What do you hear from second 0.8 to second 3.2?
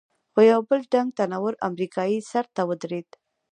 ډنګ، تنه ور امریکایي سر ته ودرېد.